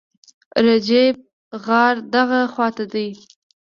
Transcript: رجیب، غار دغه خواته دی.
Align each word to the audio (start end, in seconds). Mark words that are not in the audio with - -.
رجیب، 0.65 1.15
غار 1.65 1.95
دغه 2.13 2.41
خواته 2.53 2.85
دی. 2.93 3.09